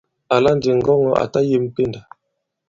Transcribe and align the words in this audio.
Àla 0.35 0.51
ndi 0.57 0.69
ŋgɔŋɔ̄ 0.77 1.19
à 1.23 1.25
ta 1.33 1.39
yem 1.49 1.65
pendà. 1.75 2.01